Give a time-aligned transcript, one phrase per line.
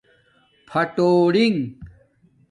[0.67, 1.57] پھاٹُونگ